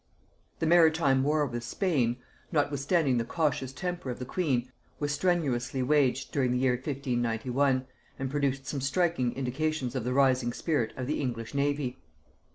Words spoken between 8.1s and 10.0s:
and produced some striking indications